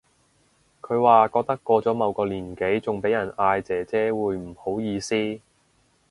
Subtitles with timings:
[0.81, 5.39] 佢話覺得過咗某個年紀仲俾人嗌姐姐會唔好意思